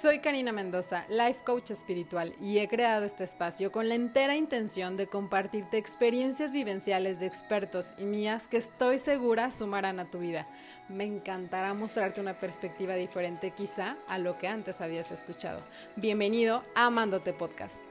Soy 0.00 0.20
Karina 0.20 0.52
Mendoza, 0.52 1.04
life 1.08 1.40
coach 1.44 1.72
espiritual, 1.72 2.32
y 2.40 2.58
he 2.58 2.68
creado 2.68 3.04
este 3.04 3.24
espacio 3.24 3.72
con 3.72 3.88
la 3.88 3.96
entera 3.96 4.36
intención 4.36 4.96
de 4.96 5.08
compartirte 5.08 5.76
experiencias 5.76 6.52
vivenciales 6.52 7.18
de 7.18 7.26
expertos 7.26 7.94
y 7.98 8.04
mías 8.04 8.46
que 8.46 8.58
estoy 8.58 8.98
segura 8.98 9.50
sumarán 9.50 9.98
a 9.98 10.08
tu 10.08 10.20
vida. 10.20 10.46
Me 10.88 11.02
encantará 11.02 11.74
mostrarte 11.74 12.20
una 12.20 12.38
perspectiva 12.38 12.94
diferente 12.94 13.50
quizá 13.50 13.96
a 14.06 14.18
lo 14.18 14.38
que 14.38 14.46
antes 14.46 14.80
habías 14.80 15.10
escuchado. 15.10 15.64
Bienvenido 15.96 16.62
a 16.76 16.86
Amándote 16.86 17.32
Podcast. 17.32 17.82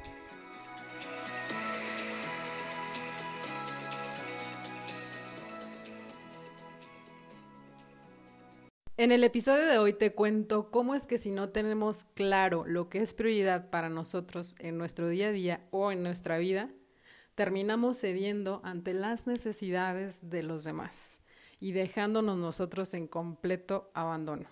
En 9.00 9.11
el 9.11 9.23
episodio 9.23 9.68
de 9.68 9.77
hoy 9.77 9.93
te 9.93 10.15
cuento 10.15 10.71
cómo 10.71 10.96
es 10.96 11.06
que 11.06 11.19
si 11.19 11.29
no 11.29 11.50
tenemos 11.50 12.07
claro 12.15 12.65
lo 12.65 12.89
que 12.89 12.97
es 12.97 13.14
prioridad 13.14 13.70
para 13.70 13.89
nosotros 13.89 14.56
en 14.57 14.79
nuestro 14.79 15.07
día 15.07 15.28
a 15.28 15.32
día 15.32 15.68
o 15.70 15.92
en 15.92 16.01
nuestra 16.01 16.39
vida, 16.39 16.71
terminamos 17.36 18.00
cediendo 18.00 18.60
ante 18.64 18.96
las 18.96 19.28
necesidades 19.28 20.28
de 20.32 20.42
los 20.42 20.64
demás 20.64 21.21
y 21.60 21.73
dejándonos 21.73 22.39
nosotros 22.39 22.92
en 22.96 23.06
completo 23.06 23.92
abandono. 23.93 24.50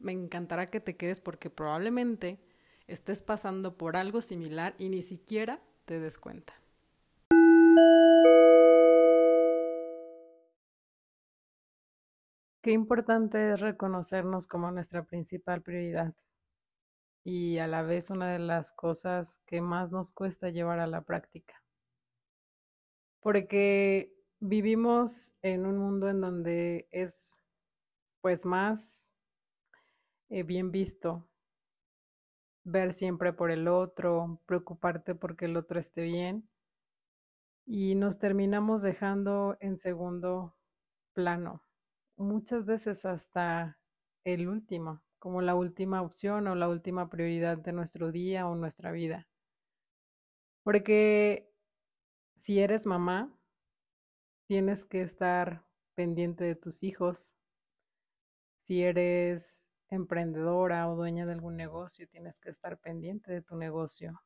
Me 0.00 0.10
encantará 0.10 0.66
que 0.66 0.80
te 0.80 0.96
quedes 0.96 1.20
porque 1.20 1.48
probablemente 1.48 2.40
estés 2.88 3.22
pasando 3.22 3.78
por 3.78 3.96
algo 3.96 4.22
similar 4.22 4.74
y 4.76 4.88
ni 4.88 5.04
siquiera 5.04 5.62
te 5.84 6.00
des 6.00 6.18
cuenta. 6.18 6.63
Qué 12.64 12.72
importante 12.72 13.52
es 13.52 13.60
reconocernos 13.60 14.46
como 14.46 14.70
nuestra 14.70 15.02
principal 15.02 15.60
prioridad 15.60 16.14
y 17.22 17.58
a 17.58 17.66
la 17.66 17.82
vez 17.82 18.08
una 18.08 18.32
de 18.32 18.38
las 18.38 18.72
cosas 18.72 19.38
que 19.44 19.60
más 19.60 19.92
nos 19.92 20.12
cuesta 20.12 20.48
llevar 20.48 20.78
a 20.80 20.86
la 20.86 21.02
práctica. 21.02 21.62
Porque 23.20 24.14
vivimos 24.40 25.34
en 25.42 25.66
un 25.66 25.76
mundo 25.76 26.08
en 26.08 26.22
donde 26.22 26.88
es 26.90 27.38
pues 28.22 28.46
más 28.46 29.10
eh, 30.30 30.42
bien 30.42 30.70
visto 30.70 31.28
ver 32.64 32.94
siempre 32.94 33.34
por 33.34 33.50
el 33.50 33.68
otro, 33.68 34.40
preocuparte 34.46 35.14
porque 35.14 35.44
el 35.44 35.58
otro 35.58 35.78
esté 35.78 36.00
bien 36.00 36.48
y 37.66 37.94
nos 37.94 38.18
terminamos 38.18 38.80
dejando 38.80 39.58
en 39.60 39.76
segundo 39.76 40.56
plano 41.12 41.62
muchas 42.16 42.64
veces 42.66 43.04
hasta 43.04 43.78
el 44.24 44.48
último, 44.48 45.02
como 45.18 45.42
la 45.42 45.54
última 45.54 46.02
opción 46.02 46.46
o 46.48 46.54
la 46.54 46.68
última 46.68 47.08
prioridad 47.10 47.58
de 47.58 47.72
nuestro 47.72 48.12
día 48.12 48.46
o 48.48 48.54
nuestra 48.54 48.92
vida. 48.92 49.28
Porque 50.62 51.50
si 52.36 52.60
eres 52.60 52.86
mamá, 52.86 53.32
tienes 54.46 54.84
que 54.84 55.02
estar 55.02 55.64
pendiente 55.94 56.44
de 56.44 56.54
tus 56.54 56.82
hijos. 56.82 57.34
Si 58.62 58.82
eres 58.82 59.68
emprendedora 59.90 60.88
o 60.88 60.96
dueña 60.96 61.26
de 61.26 61.32
algún 61.32 61.56
negocio, 61.56 62.08
tienes 62.08 62.40
que 62.40 62.50
estar 62.50 62.78
pendiente 62.78 63.32
de 63.32 63.42
tu 63.42 63.56
negocio. 63.56 64.22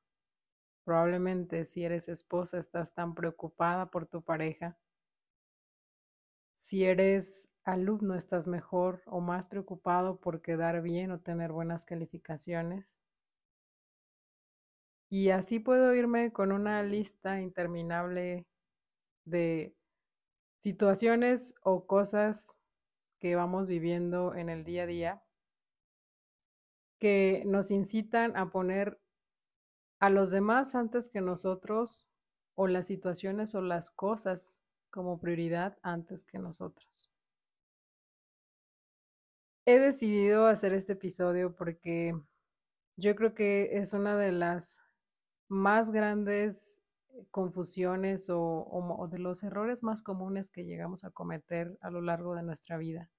Probablemente 0.84 1.66
si 1.66 1.84
eres 1.84 2.08
esposa 2.08 2.58
estás 2.58 2.94
tan 2.94 3.14
preocupada 3.14 3.90
por 3.90 4.06
tu 4.06 4.22
pareja. 4.22 4.78
Si 6.56 6.84
eres 6.84 7.47
alumno 7.72 8.14
estás 8.14 8.46
mejor 8.46 9.02
o 9.06 9.20
más 9.20 9.46
preocupado 9.46 10.16
por 10.16 10.40
quedar 10.40 10.80
bien 10.80 11.10
o 11.10 11.20
tener 11.20 11.52
buenas 11.52 11.84
calificaciones. 11.84 13.00
Y 15.10 15.30
así 15.30 15.58
puedo 15.58 15.94
irme 15.94 16.32
con 16.32 16.52
una 16.52 16.82
lista 16.82 17.40
interminable 17.40 18.46
de 19.24 19.74
situaciones 20.60 21.54
o 21.62 21.86
cosas 21.86 22.58
que 23.20 23.36
vamos 23.36 23.68
viviendo 23.68 24.34
en 24.34 24.48
el 24.48 24.64
día 24.64 24.84
a 24.84 24.86
día 24.86 25.22
que 26.98 27.42
nos 27.46 27.70
incitan 27.70 28.36
a 28.36 28.50
poner 28.50 28.98
a 30.00 30.10
los 30.10 30.30
demás 30.30 30.74
antes 30.74 31.08
que 31.08 31.20
nosotros 31.20 32.04
o 32.54 32.66
las 32.66 32.86
situaciones 32.86 33.54
o 33.54 33.60
las 33.60 33.90
cosas 33.90 34.60
como 34.90 35.20
prioridad 35.20 35.78
antes 35.82 36.24
que 36.24 36.38
nosotros. 36.38 37.07
He 39.70 39.78
decidido 39.78 40.46
hacer 40.46 40.72
este 40.72 40.94
episodio 40.94 41.54
porque 41.54 42.18
yo 42.96 43.14
creo 43.14 43.34
que 43.34 43.76
es 43.76 43.92
una 43.92 44.16
de 44.16 44.32
las 44.32 44.80
más 45.46 45.90
grandes 45.90 46.80
eh, 47.10 47.26
confusiones 47.30 48.30
o, 48.30 49.08
de 49.10 49.18
los 49.18 49.42
errores 49.42 49.82
más 49.82 50.00
comunes 50.00 50.50
que 50.50 50.64
llegamos 50.64 51.04
a 51.04 51.10
cometer 51.10 51.76
a 51.82 51.90
lo 51.90 52.00
largo 52.00 52.34
de 52.34 52.44
nuestra 52.44 52.78
vida. 52.78 53.10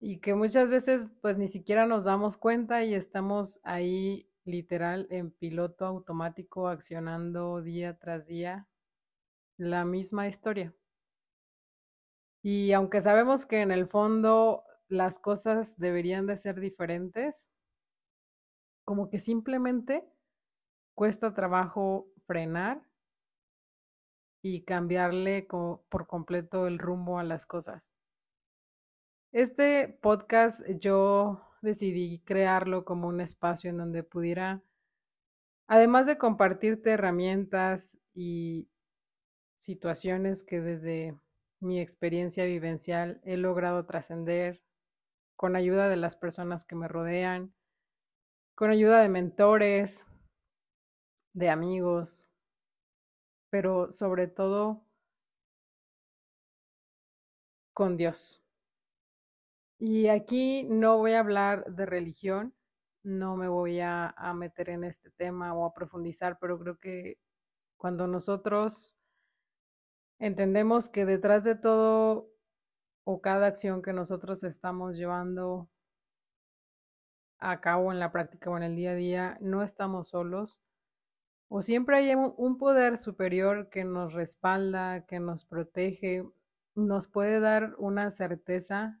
Y 0.00 0.20
que 0.20 0.32
muchas 0.32 0.70
veces 0.70 1.10
pues 1.20 1.36
ni 1.36 1.48
siquiera 1.48 1.84
nos 1.84 2.06
damos 2.06 2.38
cuenta 2.38 2.82
y 2.82 2.94
estamos 2.94 3.60
ahí 3.64 4.30
literal 4.46 5.08
en 5.10 5.30
piloto 5.30 5.84
automático 5.84 6.68
accionando 6.68 7.60
día 7.60 7.98
tras 7.98 8.26
día 8.26 8.66
la 9.58 9.84
misma 9.84 10.26
historia. 10.26 10.72
Y 12.42 12.72
aunque 12.72 13.02
sabemos 13.02 13.44
que 13.44 13.60
en 13.60 13.72
el 13.72 13.86
fondo 13.86 14.64
las 14.90 15.18
cosas 15.18 15.78
deberían 15.78 16.26
de 16.26 16.36
ser 16.36 16.60
diferentes, 16.60 17.48
como 18.84 19.08
que 19.08 19.20
simplemente 19.20 20.04
cuesta 20.94 21.32
trabajo 21.32 22.08
frenar 22.26 22.82
y 24.42 24.62
cambiarle 24.62 25.46
por 25.46 26.06
completo 26.06 26.66
el 26.66 26.78
rumbo 26.78 27.18
a 27.18 27.24
las 27.24 27.46
cosas. 27.46 27.82
Este 29.32 29.88
podcast 30.02 30.62
yo 30.80 31.40
decidí 31.62 32.18
crearlo 32.24 32.84
como 32.84 33.06
un 33.06 33.20
espacio 33.20 33.70
en 33.70 33.76
donde 33.76 34.02
pudiera, 34.02 34.60
además 35.68 36.06
de 36.06 36.18
compartirte 36.18 36.90
herramientas 36.90 37.96
y 38.12 38.68
situaciones 39.60 40.42
que 40.42 40.60
desde 40.60 41.14
mi 41.60 41.80
experiencia 41.80 42.44
vivencial 42.44 43.20
he 43.22 43.36
logrado 43.36 43.86
trascender, 43.86 44.60
con 45.40 45.56
ayuda 45.56 45.88
de 45.88 45.96
las 45.96 46.16
personas 46.16 46.66
que 46.66 46.76
me 46.76 46.86
rodean, 46.86 47.54
con 48.54 48.68
ayuda 48.68 49.00
de 49.00 49.08
mentores, 49.08 50.04
de 51.32 51.48
amigos, 51.48 52.28
pero 53.48 53.90
sobre 53.90 54.26
todo 54.26 54.84
con 57.72 57.96
Dios. 57.96 58.44
Y 59.78 60.08
aquí 60.08 60.64
no 60.64 60.98
voy 60.98 61.12
a 61.12 61.20
hablar 61.20 61.64
de 61.72 61.86
religión, 61.86 62.54
no 63.02 63.34
me 63.34 63.48
voy 63.48 63.80
a, 63.80 64.14
meter 64.34 64.68
en 64.68 64.84
este 64.84 65.10
tema 65.10 65.54
o 65.54 65.64
a 65.64 65.72
profundizar, 65.72 66.38
pero 66.38 66.58
creo 66.58 66.78
que 66.78 67.18
cuando 67.78 68.06
nosotros 68.06 68.94
entendemos 70.18 70.90
que 70.90 71.06
detrás 71.06 71.44
de 71.44 71.54
todo 71.54 72.30
o 73.04 73.20
cada 73.20 73.46
acción 73.46 73.82
que 73.82 73.92
nosotros 73.92 74.44
estamos 74.44 74.96
llevando 74.96 75.68
a 77.38 77.60
cabo 77.60 77.92
en 77.92 77.98
la 77.98 78.12
práctica 78.12 78.50
o 78.50 78.56
en 78.56 78.62
el 78.62 78.76
día 78.76 78.92
a 78.92 78.94
día, 78.94 79.38
no 79.40 79.62
estamos 79.62 80.10
solos. 80.10 80.60
O 81.48 81.62
siempre 81.62 81.96
hay 81.96 82.14
un 82.14 82.58
poder 82.58 82.96
superior 82.96 83.70
que 83.70 83.84
nos 83.84 84.12
respalda, 84.12 85.06
que 85.06 85.18
nos 85.18 85.44
protege, 85.44 86.24
nos 86.74 87.08
puede 87.08 87.40
dar 87.40 87.74
una 87.78 88.10
certeza 88.10 89.00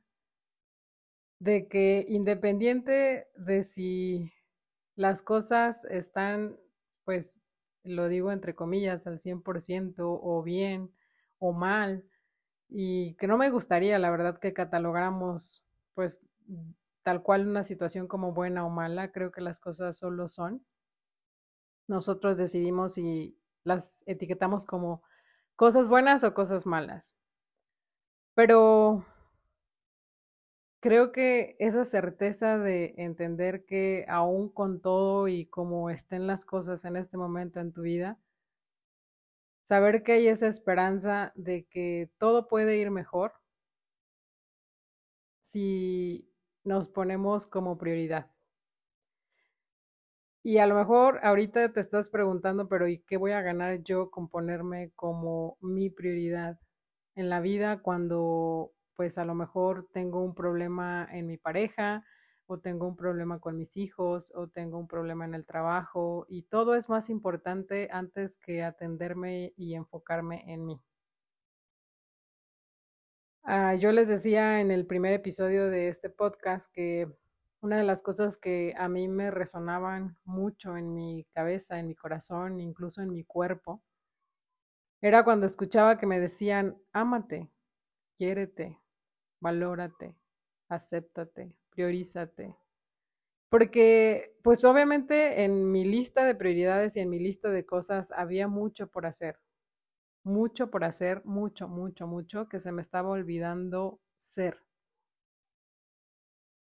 de 1.38 1.68
que 1.68 2.04
independiente 2.08 3.28
de 3.36 3.62
si 3.62 4.32
las 4.96 5.22
cosas 5.22 5.84
están, 5.86 6.56
pues, 7.04 7.40
lo 7.82 8.08
digo 8.08 8.32
entre 8.32 8.54
comillas, 8.54 9.06
al 9.06 9.18
100% 9.18 10.20
o 10.22 10.42
bien 10.42 10.90
o 11.38 11.52
mal, 11.52 12.04
y 12.70 13.14
que 13.14 13.26
no 13.26 13.36
me 13.36 13.50
gustaría, 13.50 13.98
la 13.98 14.10
verdad, 14.10 14.38
que 14.38 14.52
catalogáramos 14.52 15.64
pues 15.94 16.22
tal 17.02 17.22
cual 17.22 17.48
una 17.48 17.64
situación 17.64 18.06
como 18.06 18.32
buena 18.32 18.64
o 18.64 18.70
mala, 18.70 19.12
creo 19.12 19.32
que 19.32 19.40
las 19.40 19.58
cosas 19.58 19.98
solo 19.98 20.28
son. 20.28 20.64
Nosotros 21.88 22.36
decidimos 22.36 22.94
si 22.94 23.36
las 23.64 24.02
etiquetamos 24.06 24.64
como 24.64 25.02
cosas 25.56 25.88
buenas 25.88 26.24
o 26.24 26.34
cosas 26.34 26.66
malas. 26.66 27.14
Pero 28.34 29.04
creo 30.80 31.12
que 31.12 31.56
esa 31.58 31.84
certeza 31.84 32.58
de 32.58 32.94
entender 32.96 33.64
que 33.66 34.06
aún 34.08 34.48
con 34.48 34.80
todo 34.80 35.28
y 35.28 35.46
como 35.46 35.90
estén 35.90 36.26
las 36.26 36.44
cosas 36.44 36.84
en 36.84 36.96
este 36.96 37.16
momento 37.16 37.60
en 37.60 37.72
tu 37.72 37.82
vida, 37.82 38.18
saber 39.70 40.02
que 40.02 40.14
hay 40.14 40.26
esa 40.26 40.48
esperanza 40.48 41.30
de 41.36 41.64
que 41.70 42.10
todo 42.18 42.48
puede 42.48 42.78
ir 42.78 42.90
mejor 42.90 43.34
si 45.42 46.28
nos 46.64 46.88
ponemos 46.88 47.46
como 47.46 47.78
prioridad. 47.78 48.32
Y 50.42 50.58
a 50.58 50.66
lo 50.66 50.74
mejor 50.74 51.20
ahorita 51.22 51.72
te 51.72 51.78
estás 51.78 52.08
preguntando, 52.08 52.68
pero 52.68 52.88
¿y 52.88 52.98
qué 53.06 53.16
voy 53.16 53.30
a 53.30 53.42
ganar 53.42 53.84
yo 53.84 54.10
con 54.10 54.28
ponerme 54.28 54.90
como 54.96 55.56
mi 55.60 55.88
prioridad 55.88 56.58
en 57.14 57.30
la 57.30 57.38
vida 57.38 57.80
cuando 57.80 58.72
pues 58.96 59.18
a 59.18 59.24
lo 59.24 59.36
mejor 59.36 59.88
tengo 59.92 60.20
un 60.24 60.34
problema 60.34 61.08
en 61.12 61.28
mi 61.28 61.36
pareja 61.38 62.04
o 62.50 62.58
tengo 62.58 62.88
un 62.88 62.96
problema 62.96 63.38
con 63.38 63.56
mis 63.56 63.76
hijos 63.76 64.32
o 64.34 64.48
tengo 64.48 64.76
un 64.76 64.88
problema 64.88 65.24
en 65.24 65.34
el 65.34 65.46
trabajo 65.46 66.26
y 66.28 66.42
todo 66.42 66.74
es 66.74 66.88
más 66.88 67.08
importante 67.08 67.88
antes 67.92 68.36
que 68.36 68.64
atenderme 68.64 69.52
y 69.56 69.74
enfocarme 69.74 70.42
en 70.52 70.66
mí? 70.66 70.80
Ah, 73.44 73.76
yo 73.76 73.92
les 73.92 74.08
decía 74.08 74.60
en 74.60 74.72
el 74.72 74.84
primer 74.84 75.12
episodio 75.12 75.70
de 75.70 75.88
este 75.88 76.10
podcast 76.10 76.70
que 76.72 77.08
una 77.60 77.76
de 77.76 77.84
las 77.84 78.02
cosas 78.02 78.36
que 78.36 78.74
a 78.76 78.88
mí 78.88 79.06
me 79.06 79.30
resonaban 79.30 80.16
mucho 80.24 80.76
en 80.76 80.92
mi 80.92 81.26
cabeza, 81.32 81.78
en 81.78 81.86
mi 81.86 81.94
corazón, 81.94 82.58
incluso 82.58 83.00
en 83.00 83.12
mi 83.12 83.22
cuerpo, 83.22 83.80
era 85.00 85.22
cuando 85.22 85.46
escuchaba 85.46 85.98
que 85.98 86.06
me 86.06 86.18
decían, 86.18 86.76
ámate, 86.92 87.48
quiérete, 88.18 88.78
valórate, 89.40 90.16
acéptate, 90.68 91.54
priorízate. 91.70 92.56
Porque, 93.50 94.36
pues 94.42 94.64
obviamente 94.64 95.44
en 95.44 95.72
mi 95.72 95.84
lista 95.84 96.24
de 96.24 96.34
prioridades 96.34 96.96
y 96.96 97.00
en 97.00 97.10
mi 97.10 97.18
lista 97.18 97.50
de 97.50 97.66
cosas 97.66 98.12
había 98.12 98.48
mucho 98.48 98.88
por 98.88 99.06
hacer, 99.06 99.40
mucho 100.24 100.70
por 100.70 100.84
hacer, 100.84 101.24
mucho, 101.24 101.68
mucho, 101.68 102.06
mucho, 102.06 102.48
que 102.48 102.60
se 102.60 102.72
me 102.72 102.82
estaba 102.82 103.10
olvidando 103.10 104.00
ser. 104.16 104.62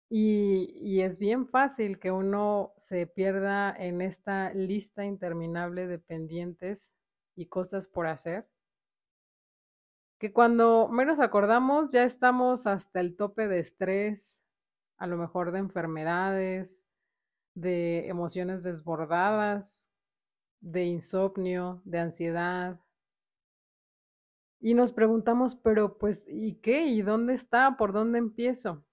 Y, 0.09 1.01
es 1.01 1.19
bien 1.19 1.47
fácil 1.47 1.99
que 1.99 2.13
uno 2.13 2.73
se 2.77 3.07
pierda 3.07 3.75
en 3.77 4.01
esta 4.01 4.53
lista 4.53 5.05
interminable 5.05 5.87
de 5.87 5.99
pendientes 5.99 6.95
y 7.35 7.47
cosas 7.47 7.89
por 7.89 8.07
hacer, 8.07 8.49
que 10.19 10.33
cuando 10.33 10.89
menos 10.89 11.21
acordamos 11.21 11.93
ya 11.93 12.05
estamos 12.05 12.67
hasta 12.67 13.01
el 13.01 13.17
tope 13.17 13.49
de 13.49 13.59
estrés, 13.59 14.41
a 14.97 15.07
lo 15.07 15.17
mejor 15.17 15.53
de 15.53 15.59
enfermedades, 15.59 16.87
de 17.55 18.09
emociones 18.09 18.63
desbordadas, 18.63 19.91
de 20.61 20.85
insomnio, 20.85 21.83
de 21.85 21.99
ansiedad. 21.99 22.81
Y 24.61 24.75
nos 24.75 24.93
preguntamos, 24.93 25.55
pero 25.55 25.99
pues, 25.99 26.25
¿y 26.29 26.57
qué? 26.57 26.87
¿Y 26.87 27.03
dónde 27.03 27.35
está? 27.35 27.77
¿Por 27.77 27.93
dónde 27.93 28.19
empiezo? 28.19 28.85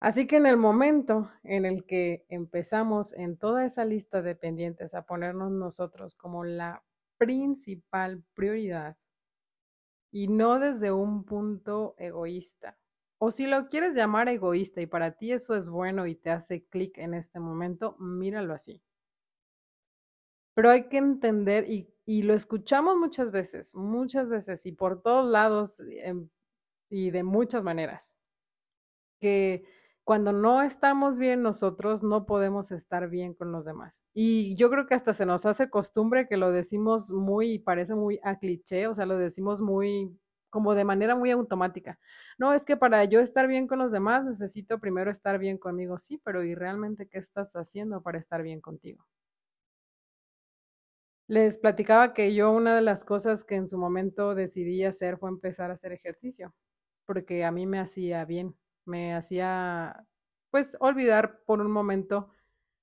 Así 0.00 0.26
que 0.26 0.36
en 0.36 0.44
el 0.44 0.58
momento 0.58 1.30
en 1.42 1.64
el 1.64 1.86
que 1.86 2.26
empezamos 2.28 3.14
en 3.14 3.38
toda 3.38 3.64
esa 3.64 3.86
lista 3.86 4.20
de 4.20 4.34
pendientes 4.36 4.94
a 4.94 5.06
ponernos 5.06 5.50
nosotros 5.50 6.14
como 6.14 6.44
la 6.44 6.84
principal 7.16 8.22
prioridad 8.34 8.98
y 10.10 10.28
no 10.28 10.58
desde 10.58 10.92
un 10.92 11.24
punto 11.24 11.94
egoísta, 11.96 12.76
o 13.24 13.30
si 13.30 13.46
lo 13.46 13.68
quieres 13.70 13.96
llamar 13.96 14.28
egoísta 14.28 14.82
y 14.82 14.86
para 14.86 15.12
ti 15.12 15.32
eso 15.32 15.54
es 15.54 15.70
bueno 15.70 16.06
y 16.06 16.14
te 16.14 16.28
hace 16.28 16.66
clic 16.66 16.98
en 16.98 17.14
este 17.14 17.40
momento, 17.40 17.96
míralo 17.98 18.52
así. 18.52 18.82
Pero 20.54 20.70
hay 20.70 20.88
que 20.88 20.98
entender, 20.98 21.64
y, 21.70 22.22
lo 22.22 22.34
escuchamos 22.34 22.96
muchas 22.98 23.32
veces, 23.32 23.74
muchas 23.74 24.28
veces 24.28 24.66
y 24.66 24.72
por 24.72 25.00
todos 25.00 25.30
lados 25.30 25.80
em, 25.80 26.28
y 26.90 27.10
de 27.12 27.22
muchas 27.22 27.62
maneras, 27.64 28.14
que 29.18 29.64
cuando 30.04 30.32
no 30.32 30.60
estamos 30.60 31.18
bien 31.18 31.40
nosotros, 31.40 32.02
no 32.02 32.26
podemos 32.26 32.72
estar 32.72 33.08
bien 33.08 33.32
con 33.32 33.52
los 33.52 33.64
demás. 33.64 34.02
Y 34.12 34.54
yo 34.56 34.68
creo 34.68 34.86
que 34.86 34.94
hasta 34.94 35.14
se 35.14 35.24
nos 35.24 35.46
hace 35.46 35.70
costumbre 35.70 36.28
que 36.28 36.36
lo 36.36 36.52
decimos 36.52 37.10
muy, 37.10 37.58
parece 37.58 37.94
muy 37.94 38.20
a 38.22 38.38
cliché, 38.38 38.86
o 38.86 38.94
sea, 38.94 39.06
lo 39.06 39.16
decimos 39.16 39.62
muy, 39.62 40.14
como 40.54 40.74
de 40.76 40.84
manera 40.84 41.16
muy 41.16 41.32
automática. 41.32 41.98
No, 42.38 42.54
es 42.54 42.64
que 42.64 42.76
para 42.78 43.04
yo 43.04 43.20
estar 43.20 43.48
bien 43.48 43.66
con 43.66 43.80
los 43.80 43.92
demás 43.92 44.24
necesito 44.24 44.78
primero 44.80 45.10
estar 45.10 45.38
bien 45.40 45.58
conmigo. 45.58 45.98
Sí, 45.98 46.20
pero 46.24 46.44
¿y 46.44 46.54
realmente 46.54 47.08
qué 47.08 47.18
estás 47.18 47.54
haciendo 47.56 48.02
para 48.02 48.18
estar 48.20 48.42
bien 48.44 48.60
contigo? 48.62 49.04
Les 51.28 51.56
platicaba 51.58 52.12
que 52.14 52.34
yo 52.34 52.50
una 52.52 52.74
de 52.76 52.82
las 52.82 53.04
cosas 53.04 53.44
que 53.44 53.54
en 53.54 53.66
su 53.68 53.78
momento 53.78 54.34
decidí 54.34 54.84
hacer 54.84 55.16
fue 55.18 55.30
empezar 55.30 55.70
a 55.70 55.74
hacer 55.74 55.92
ejercicio, 55.92 56.54
porque 57.06 57.44
a 57.44 57.50
mí 57.50 57.66
me 57.66 57.78
hacía 57.80 58.24
bien 58.24 58.56
me 58.86 59.14
hacía 59.14 60.06
pues 60.50 60.76
olvidar 60.80 61.40
por 61.46 61.60
un 61.62 61.70
momento 61.72 62.28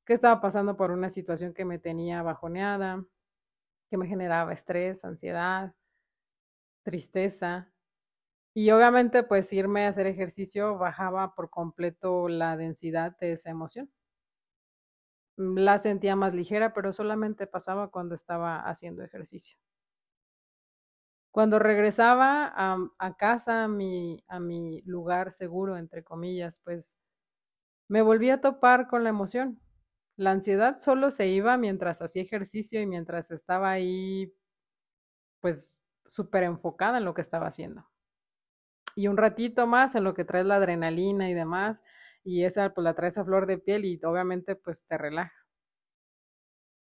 que 0.05 0.13
estaba 0.13 0.41
pasando 0.41 0.77
por 0.77 0.91
una 0.91 1.09
situación 1.11 1.53
que 1.53 1.65
me 1.65 1.79
tenía 1.79 2.23
bajoneada, 2.23 3.05
que 3.89 3.97
me 3.97 4.07
generaba 4.07 4.53
estrés, 4.53 5.05
ansiedad, 5.05 5.73
tristeza. 6.83 7.71
Y 8.53 8.71
obviamente 8.71 9.23
pues 9.23 9.51
irme 9.53 9.85
a 9.85 9.89
hacer 9.89 10.07
ejercicio 10.07 10.77
bajaba 10.77 11.35
por 11.35 11.49
completo 11.49 12.27
la 12.29 12.57
densidad 12.57 13.17
de 13.19 13.33
esa 13.33 13.49
emoción. 13.49 13.91
La 15.37 15.77
sentía 15.79 16.15
más 16.15 16.33
ligera, 16.33 16.73
pero 16.73 16.93
solamente 16.93 17.45
pasaba 17.47 17.89
cuando 17.89 18.15
estaba 18.15 18.61
haciendo 18.61 19.03
ejercicio. 19.03 19.57
Cuando 21.31 21.59
regresaba 21.59 22.51
a, 22.55 23.15
casa, 23.17 23.63
a 23.63 23.67
mi, 23.69 24.21
a 24.27 24.39
mi 24.39 24.81
lugar 24.81 25.31
seguro, 25.31 25.77
entre 25.77 26.03
comillas, 26.03 26.59
pues 26.63 26.97
me 27.89 28.01
volví 28.01 28.29
a 28.31 28.41
topar 28.41 28.87
con 28.87 29.03
la 29.03 29.09
emoción. 29.09 29.61
La 30.17 30.31
ansiedad 30.31 30.79
solo 30.79 31.11
se 31.11 31.27
iba 31.27 31.57
mientras 31.57 32.01
hacía 32.01 32.23
ejercicio 32.23 32.81
y 32.81 32.87
mientras 32.87 33.31
estaba 33.31 33.71
ahí, 33.71 34.33
pues, 35.41 35.75
súper 36.11 36.43
enfocada 36.43 36.97
en 36.97 37.05
lo 37.05 37.13
que 37.13 37.21
estaba 37.21 37.47
haciendo. 37.47 37.85
Y 38.97 39.07
un 39.07 39.17
ratito 39.17 39.67
más 39.67 39.95
en 39.95 40.03
lo 40.03 40.13
que 40.13 40.25
traes 40.25 40.45
la 40.45 40.55
adrenalina 40.57 41.29
y 41.29 41.33
demás, 41.33 41.83
y 42.23 42.43
esa, 42.43 42.73
pues 42.73 42.83
la 42.83 42.93
traes 42.93 43.17
a 43.17 43.23
flor 43.25 43.45
de 43.47 43.57
piel 43.57 43.85
y 43.85 43.99
obviamente, 44.03 44.55
pues, 44.55 44.85
te 44.85 44.97
relaja. 44.97 45.33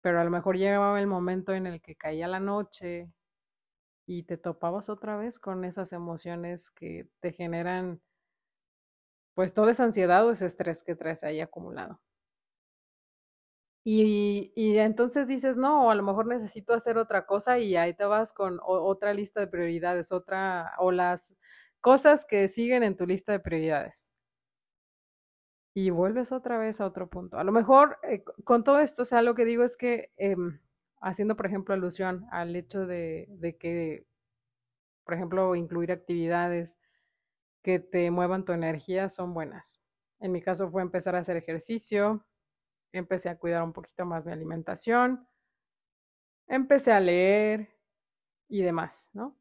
Pero 0.04 0.20
a 0.20 0.24
lo 0.24 0.32
mejor 0.32 0.58
llegaba 0.58 1.00
el 1.00 1.06
momento 1.08 1.54
en 1.54 1.68
el 1.68 1.82
que 1.82 1.96
caía 1.96 2.28
la 2.28 2.40
noche, 2.40 3.12
y 4.08 4.24
te 4.24 4.38
topabas 4.38 4.90
otra 4.90 5.18
vez 5.18 5.40
con 5.40 5.66
esas 5.66 5.94
emociones 5.94 6.72
que 6.72 7.08
te 7.22 7.34
generan 7.34 8.02
pues 9.38 9.54
toda 9.54 9.72
esa 9.72 9.86
ansiedad 9.86 10.26
o 10.28 10.32
ese 10.32 10.46
estrés 10.46 10.84
que 10.84 10.96
traes 10.96 11.24
ahí 11.24 11.40
acumulado. 11.40 12.00
Y, 13.84 14.54
y, 14.56 14.78
entonces 14.78 15.28
dices, 15.28 15.58
no, 15.58 15.90
a 15.90 15.96
lo 15.96 16.04
mejor 16.04 16.28
necesito 16.28 16.74
hacer 16.74 16.98
otra 16.98 17.26
cosa 17.26 17.58
y 17.58 17.76
ahí 17.76 17.96
te 17.96 18.06
vas 18.06 18.32
con 18.32 18.60
otra 18.64 19.14
lista 19.14 19.40
de 19.40 19.48
prioridades, 19.48 20.12
otra, 20.12 20.74
o 20.78 20.92
las 20.92 21.36
cosas 21.82 22.26
que 22.26 22.48
siguen 22.48 22.84
en 22.84 22.96
tu 22.96 23.08
lista 23.08 23.32
de 23.32 23.40
prioridades. 23.40 24.12
Y 25.74 25.90
vuelves 25.90 26.32
otra 26.32 26.58
vez 26.58 26.82
a 26.82 26.86
otro 26.86 27.10
punto. 27.10 27.38
A 27.38 27.44
lo 27.44 27.52
mejor 27.52 27.98
eh, 28.04 28.24
con 28.44 28.64
todo 28.64 28.80
esto, 28.80 29.04
o 29.04 29.06
sea, 29.06 29.22
lo 29.22 29.36
que 29.36 29.46
digo 29.46 29.64
es 29.64 29.78
que 29.78 30.12
em, 30.18 30.60
haciendo, 31.02 31.36
por 31.36 31.46
ejemplo, 31.48 31.74
alusión 31.74 32.26
al 32.32 32.56
hecho 32.56 32.86
de, 32.86 33.28
que, 33.60 34.06
por 35.06 35.16
ejemplo, 35.16 35.56
incluir 35.56 35.92
actividades 35.92 36.78
que 37.64 37.80
te 37.80 38.12
muevan 38.12 38.46
tu 38.46 38.54
energía 38.54 39.10
son 39.10 39.34
buenas. 39.34 39.80
En 40.20 40.32
mi 40.32 40.42
caso 40.42 40.70
fue 40.70 40.82
empezar 40.82 41.16
a 41.16 41.20
hacer 41.20 41.38
ejercicio, 41.38 42.26
empecé 42.94 43.30
a 43.30 43.38
cuidar 43.38 43.64
un 43.64 43.74
poquito 43.74 44.06
más 44.06 44.26
mi 44.26 44.32
alimentación, 44.32 45.28
empecé 46.48 46.92
a 46.92 47.00
leer 47.00 47.70
y 48.50 48.62
demás, 48.62 49.10
¿no? 49.14 49.38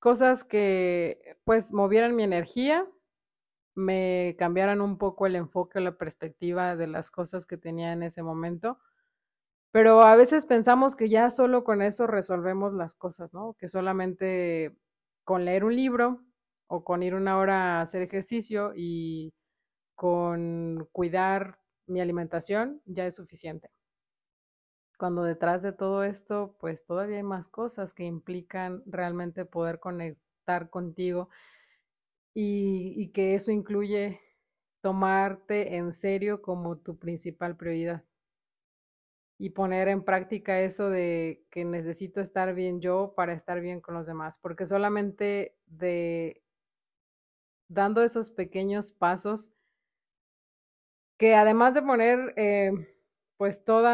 Cosas 0.00 0.44
que 0.44 1.36
pues 1.44 1.72
movieran 1.72 2.16
mi 2.16 2.22
energía, 2.22 2.86
me 3.74 4.36
cambiaran 4.38 4.80
un 4.80 4.98
poco 4.98 5.26
el 5.26 5.36
enfoque 5.36 5.80
la 5.80 5.96
perspectiva 5.96 6.76
de 6.76 6.86
las 6.88 7.10
cosas 7.10 7.46
que 7.46 7.56
tenía 7.56 7.92
en 7.92 8.02
ese 8.02 8.22
momento 8.22 8.78
pero 9.70 10.02
a 10.02 10.16
veces 10.16 10.46
pensamos 10.46 10.96
que 10.96 11.08
ya 11.08 11.30
solo 11.30 11.64
con 11.64 11.82
eso 11.82 12.06
resolvemos 12.06 12.72
las 12.72 12.94
cosas, 12.94 13.34
¿no? 13.34 13.54
Que 13.58 13.68
solamente 13.68 14.76
con 15.24 15.44
leer 15.44 15.64
un 15.64 15.76
libro 15.76 16.22
o 16.68 16.84
con 16.84 17.02
ir 17.02 17.14
una 17.14 17.38
hora 17.38 17.78
a 17.78 17.82
hacer 17.82 18.02
ejercicio 18.02 18.72
y 18.74 19.34
con 19.94 20.88
cuidar 20.92 21.60
mi 21.88 22.00
alimentación 22.00 22.80
ya 22.86 23.06
es 23.06 23.16
suficiente. 23.16 23.70
Cuando 24.98 25.22
detrás 25.22 25.62
de 25.62 25.72
todo 25.72 26.02
esto, 26.02 26.56
pues 26.58 26.84
todavía 26.84 27.18
hay 27.18 27.22
más 27.22 27.46
cosas 27.46 27.94
que 27.94 28.04
implican 28.04 28.82
realmente 28.86 29.44
poder 29.44 29.78
conectar 29.78 30.70
contigo 30.70 31.28
y, 32.34 33.08
que 33.08 33.34
eso 33.34 33.50
incluye 33.50 34.20
tomarte 34.80 35.76
en 35.76 35.92
serio 35.92 36.42
como 36.42 36.78
tu 36.78 36.96
principal 36.98 37.56
prioridad 37.56 38.04
y 39.38 39.50
poner 39.50 39.88
en 39.88 40.04
práctica 40.04 40.60
eso 40.60 40.90
de 40.90 41.44
que 41.50 41.64
necesito 41.64 42.20
estar 42.20 42.54
bien 42.54 42.80
yo 42.80 43.14
para 43.16 43.32
estar 43.34 43.60
bien 43.60 43.80
con 43.80 43.94
los 43.94 44.06
demás, 44.06 44.38
porque 44.38 44.66
solamente 44.66 45.56
de 45.66 46.42
dando 47.68 48.02
esos 48.02 48.30
pequeños 48.30 48.90
pasos 48.92 49.52
que 51.18 51.34
además 51.34 51.74
de 51.74 51.82
poner 51.82 52.32
eh, 52.36 52.70
pues 53.36 53.64
todo 53.64 53.88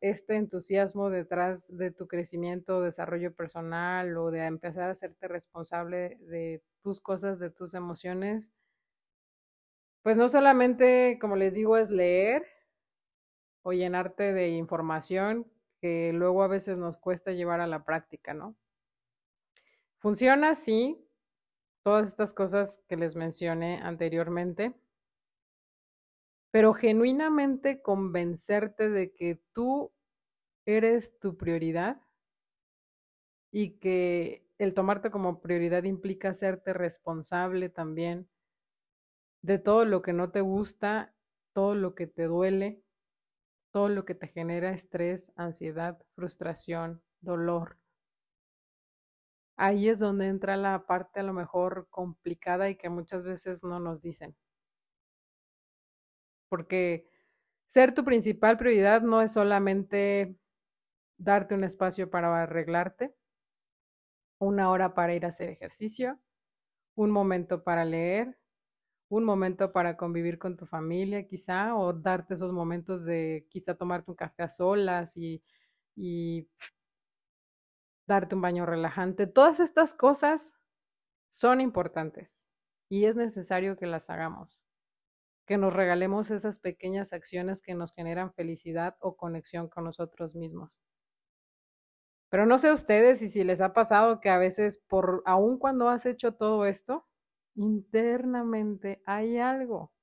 este 0.00 0.36
entusiasmo 0.36 1.10
detrás 1.10 1.76
de 1.76 1.90
tu 1.90 2.08
crecimiento, 2.08 2.80
desarrollo 2.80 3.34
personal 3.34 4.16
o 4.16 4.30
de 4.30 4.46
empezar 4.46 4.88
a 4.88 4.92
hacerte 4.92 5.28
responsable 5.28 6.16
de 6.20 6.62
tus 6.82 7.00
cosas, 7.00 7.38
de 7.38 7.50
tus 7.50 7.74
emociones, 7.74 8.52
pues 10.02 10.16
no 10.16 10.28
solamente, 10.28 11.18
como 11.20 11.34
les 11.34 11.54
digo, 11.54 11.76
es 11.76 11.90
leer 11.90 12.44
o 13.62 13.72
llenarte 13.72 14.32
de 14.32 14.48
información 14.48 15.46
que 15.80 16.12
luego 16.12 16.42
a 16.42 16.48
veces 16.48 16.78
nos 16.78 16.96
cuesta 16.96 17.32
llevar 17.32 17.60
a 17.60 17.66
la 17.66 17.84
práctica, 17.84 18.34
¿no? 18.34 18.54
Funciona, 19.98 20.54
sí, 20.54 21.08
todas 21.82 22.08
estas 22.08 22.34
cosas 22.34 22.80
que 22.88 22.96
les 22.96 23.16
mencioné 23.16 23.80
anteriormente, 23.82 24.74
pero 26.54 26.72
genuinamente 26.72 27.82
convencerte 27.82 28.88
de 28.88 29.12
que 29.12 29.42
tú 29.52 29.92
eres 30.64 31.18
tu 31.18 31.36
prioridad 31.36 32.00
y 33.50 33.80
que 33.80 34.46
el 34.58 34.72
tomarte 34.72 35.10
como 35.10 35.40
prioridad 35.40 35.82
implica 35.82 36.28
hacerte 36.28 36.72
responsable 36.72 37.70
también 37.70 38.28
de 39.42 39.58
todo 39.58 39.84
lo 39.84 40.00
que 40.00 40.12
no 40.12 40.30
te 40.30 40.42
gusta, 40.42 41.12
todo 41.54 41.74
lo 41.74 41.96
que 41.96 42.06
te 42.06 42.26
duele, 42.26 42.84
todo 43.72 43.88
lo 43.88 44.04
que 44.04 44.14
te 44.14 44.28
genera 44.28 44.70
estrés, 44.70 45.32
ansiedad, 45.34 46.00
frustración, 46.14 47.02
dolor. 47.20 47.80
Ahí 49.56 49.88
es 49.88 49.98
donde 49.98 50.28
entra 50.28 50.56
la 50.56 50.86
parte 50.86 51.18
a 51.18 51.24
lo 51.24 51.32
mejor 51.32 51.88
complicada 51.90 52.70
y 52.70 52.76
que 52.76 52.90
muchas 52.90 53.24
veces 53.24 53.64
no 53.64 53.80
nos 53.80 54.00
dicen 54.00 54.36
porque 56.54 57.04
ser 57.66 57.94
tu 57.94 58.04
principal 58.04 58.56
prioridad 58.56 59.02
no 59.02 59.20
es 59.22 59.32
solamente 59.32 60.38
darte 61.18 61.56
un 61.56 61.64
espacio 61.64 62.08
para 62.08 62.44
arreglarte, 62.44 63.12
una 64.38 64.70
hora 64.70 64.94
para 64.94 65.14
ir 65.14 65.24
a 65.24 65.30
hacer 65.30 65.50
ejercicio, 65.50 66.20
un 66.94 67.10
momento 67.10 67.64
para 67.64 67.84
leer, 67.84 68.38
un 69.08 69.24
momento 69.24 69.72
para 69.72 69.96
convivir 69.96 70.38
con 70.38 70.56
tu 70.56 70.64
familia 70.64 71.26
quizá, 71.26 71.74
o 71.74 71.92
darte 71.92 72.34
esos 72.34 72.52
momentos 72.52 73.04
de 73.04 73.48
quizá 73.50 73.74
tomarte 73.74 74.12
un 74.12 74.16
café 74.16 74.44
a 74.44 74.48
solas 74.48 75.16
y, 75.16 75.42
y 75.96 76.48
darte 78.06 78.36
un 78.36 78.42
baño 78.42 78.64
relajante. 78.64 79.26
Todas 79.26 79.58
estas 79.58 79.92
cosas 79.92 80.54
son 81.30 81.60
importantes 81.60 82.48
y 82.88 83.06
es 83.06 83.16
necesario 83.16 83.76
que 83.76 83.86
las 83.86 84.08
hagamos 84.08 84.64
que 85.46 85.58
nos 85.58 85.72
regalemos 85.72 86.30
esas 86.30 86.58
pequeñas 86.58 87.12
acciones 87.12 87.62
que 87.62 87.74
nos 87.74 87.92
generan 87.92 88.32
felicidad 88.32 88.96
o 89.00 89.16
conexión 89.16 89.68
con 89.68 89.84
nosotros 89.84 90.34
mismos. 90.34 90.82
Pero 92.30 92.46
no 92.46 92.58
sé 92.58 92.72
ustedes 92.72 93.22
y 93.22 93.28
si 93.28 93.44
les 93.44 93.60
ha 93.60 93.72
pasado 93.72 94.20
que 94.20 94.28
a 94.28 94.38
veces, 94.38 94.82
por 94.88 95.22
aun 95.24 95.58
cuando 95.58 95.88
has 95.88 96.04
hecho 96.04 96.34
todo 96.34 96.66
esto, 96.66 97.06
internamente 97.54 99.02
hay 99.06 99.38
algo 99.38 99.93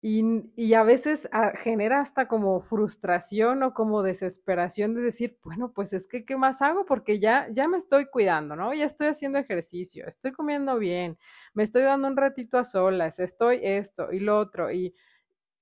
y, 0.00 0.74
a 0.74 0.84
veces 0.84 1.28
ah, 1.32 1.52
genera 1.56 2.00
hasta 2.00 2.28
como 2.28 2.60
frustración 2.60 3.64
o 3.64 3.74
como 3.74 4.02
desesperación 4.02 4.94
de 4.94 5.00
decir, 5.00 5.38
bueno, 5.42 5.72
pues 5.72 5.92
es 5.92 6.06
que, 6.06 6.24
¿qué 6.24 6.36
más 6.36 6.62
hago? 6.62 6.84
Porque 6.84 7.18
ya, 7.18 7.48
ya 7.50 7.66
me 7.66 7.78
estoy 7.78 8.06
cuidando, 8.06 8.54
¿no? 8.54 8.72
Ya 8.74 8.84
estoy 8.84 9.08
haciendo 9.08 9.38
ejercicio, 9.38 10.06
estoy 10.06 10.30
comiendo 10.32 10.78
bien, 10.78 11.18
me 11.52 11.64
estoy 11.64 11.82
dando 11.82 12.06
un 12.06 12.16
ratito 12.16 12.58
a 12.58 12.64
solas, 12.64 13.18
estoy 13.18 13.60
esto 13.62 14.12
y 14.12 14.20
lo 14.20 14.38
otro, 14.38 14.70
y, 14.70 14.94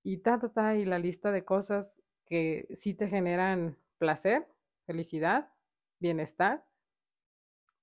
y 0.03 0.19
ta, 0.19 0.39
ta, 0.39 0.51
ta, 0.51 0.77
y 0.77 0.85
la 0.85 0.99
lista 0.99 1.33
de 1.33 1.45
cosas 1.45 2.03
que 2.27 2.69
sí 2.75 2.95
te 2.95 3.09
generan 3.09 3.79
placer, 3.99 4.47
felicidad, 4.87 5.51
bienestar, 5.99 6.65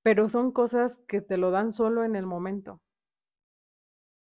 pero 0.04 0.30
son 0.30 0.52
cosas 0.52 1.00
que 1.08 1.22
te 1.22 1.38
lo 1.38 1.52
dan 1.52 1.72
solo 1.72 2.04
en 2.04 2.16
el 2.16 2.28
momento 2.28 2.82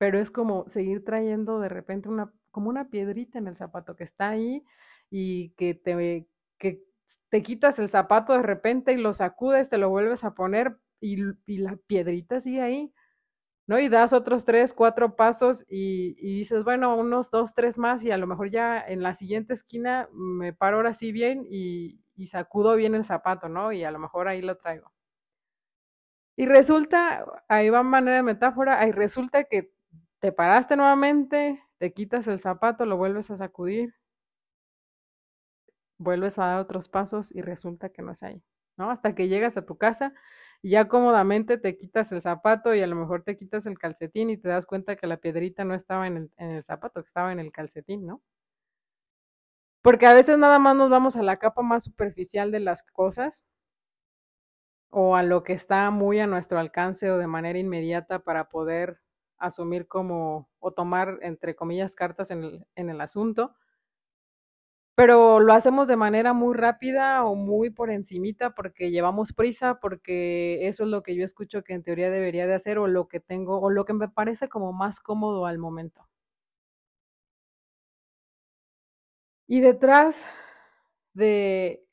pero 0.00 0.18
es 0.18 0.30
como 0.30 0.66
seguir 0.66 1.04
trayendo 1.04 1.60
de 1.60 1.68
repente 1.68 2.08
una, 2.08 2.32
como 2.50 2.70
una 2.70 2.88
piedrita 2.88 3.38
en 3.38 3.48
el 3.48 3.56
zapato 3.58 3.96
que 3.96 4.04
está 4.04 4.30
ahí 4.30 4.64
y 5.10 5.50
que 5.58 5.74
te, 5.74 6.26
que 6.56 6.82
te 7.28 7.42
quitas 7.42 7.78
el 7.78 7.90
zapato 7.90 8.32
de 8.32 8.40
repente 8.42 8.94
y 8.94 8.96
lo 8.96 9.12
sacudes, 9.12 9.68
te 9.68 9.76
lo 9.76 9.90
vuelves 9.90 10.24
a 10.24 10.34
poner 10.34 10.78
y, 11.02 11.18
y 11.44 11.58
la 11.58 11.76
piedrita 11.86 12.40
sigue 12.40 12.62
ahí, 12.62 12.94
¿no? 13.66 13.78
Y 13.78 13.90
das 13.90 14.14
otros 14.14 14.46
tres, 14.46 14.72
cuatro 14.72 15.16
pasos 15.16 15.66
y, 15.68 16.14
dices, 16.14 16.64
bueno, 16.64 16.96
unos 16.96 17.30
dos, 17.30 17.52
tres 17.52 17.76
más 17.76 18.02
y 18.02 18.10
a 18.10 18.16
lo 18.16 18.26
mejor 18.26 18.50
ya 18.50 18.80
en 18.80 19.02
la 19.02 19.14
siguiente 19.14 19.52
esquina 19.52 20.08
me 20.14 20.54
paro 20.54 20.78
ahora 20.78 20.94
sí 20.94 21.12
bien 21.12 21.46
y, 21.50 22.00
y 22.16 22.28
sacudo 22.28 22.74
bien 22.74 22.94
el 22.94 23.04
zapato, 23.04 23.50
¿no? 23.50 23.70
Y 23.70 23.84
a 23.84 23.90
lo 23.90 23.98
mejor 23.98 24.28
ahí 24.28 24.40
lo 24.40 24.56
traigo. 24.56 24.90
Y 26.36 26.46
resulta, 26.46 27.26
ahí 27.48 27.68
va 27.68 27.82
manera 27.82 28.16
de 28.16 28.22
metáfora, 28.22 28.80
ahí 28.80 28.92
resulta 28.92 29.44
que 29.44 29.74
te 30.20 30.32
paraste 30.32 30.76
nuevamente, 30.76 31.62
te 31.78 31.92
quitas 31.92 32.28
el 32.28 32.40
zapato, 32.40 32.86
lo 32.86 32.96
vuelves 32.96 33.30
a 33.30 33.36
sacudir, 33.36 33.94
vuelves 35.98 36.38
a 36.38 36.46
dar 36.46 36.60
otros 36.60 36.88
pasos 36.88 37.34
y 37.34 37.42
resulta 37.42 37.90
que 37.90 38.02
no 38.02 38.12
es 38.12 38.22
ahí, 38.22 38.42
¿no? 38.76 38.90
Hasta 38.90 39.14
que 39.14 39.28
llegas 39.28 39.56
a 39.56 39.66
tu 39.66 39.76
casa 39.78 40.14
y 40.62 40.70
ya 40.70 40.88
cómodamente 40.88 41.58
te 41.58 41.76
quitas 41.76 42.12
el 42.12 42.22
zapato 42.22 42.74
y 42.74 42.82
a 42.82 42.86
lo 42.86 42.96
mejor 42.96 43.22
te 43.22 43.36
quitas 43.36 43.66
el 43.66 43.78
calcetín 43.78 44.30
y 44.30 44.36
te 44.36 44.48
das 44.48 44.66
cuenta 44.66 44.96
que 44.96 45.06
la 45.06 45.18
piedrita 45.18 45.64
no 45.64 45.74
estaba 45.74 46.06
en 46.06 46.16
el, 46.16 46.30
en 46.36 46.50
el 46.50 46.62
zapato, 46.64 47.02
que 47.02 47.06
estaba 47.06 47.32
en 47.32 47.40
el 47.40 47.52
calcetín, 47.52 48.06
¿no? 48.06 48.22
Porque 49.82 50.06
a 50.06 50.14
veces 50.14 50.38
nada 50.38 50.58
más 50.58 50.74
nos 50.76 50.90
vamos 50.90 51.16
a 51.16 51.22
la 51.22 51.38
capa 51.38 51.62
más 51.62 51.84
superficial 51.84 52.50
de 52.50 52.60
las 52.60 52.82
cosas 52.82 53.44
o 54.90 55.16
a 55.16 55.22
lo 55.22 55.42
que 55.42 55.52
está 55.52 55.90
muy 55.90 56.18
a 56.20 56.26
nuestro 56.26 56.58
alcance 56.58 57.10
o 57.10 57.18
de 57.18 57.26
manera 57.26 57.58
inmediata 57.58 58.20
para 58.20 58.48
poder 58.48 59.00
asumir 59.40 59.88
como 59.88 60.48
o 60.60 60.72
tomar, 60.72 61.18
entre 61.22 61.56
comillas, 61.56 61.94
cartas 61.96 62.30
en 62.30 62.44
el, 62.44 62.66
en 62.76 62.90
el 62.90 63.00
asunto, 63.00 63.54
pero 64.94 65.40
lo 65.40 65.52
hacemos 65.54 65.88
de 65.88 65.96
manera 65.96 66.32
muy 66.34 66.54
rápida 66.54 67.24
o 67.24 67.34
muy 67.34 67.70
por 67.70 67.90
encimita 67.90 68.54
porque 68.54 68.90
llevamos 68.90 69.32
prisa, 69.32 69.80
porque 69.80 70.66
eso 70.68 70.84
es 70.84 70.90
lo 70.90 71.02
que 71.02 71.14
yo 71.16 71.24
escucho 71.24 71.62
que 71.64 71.72
en 71.74 71.82
teoría 71.82 72.10
debería 72.10 72.46
de 72.46 72.54
hacer 72.54 72.78
o 72.78 72.86
lo 72.86 73.08
que 73.08 73.18
tengo 73.20 73.60
o 73.60 73.70
lo 73.70 73.84
que 73.86 73.94
me 73.94 74.08
parece 74.08 74.48
como 74.48 74.72
más 74.72 75.00
cómodo 75.00 75.46
al 75.46 75.58
momento. 75.58 76.06
Y 79.46 79.60
detrás 79.60 80.24
de, 81.14 81.84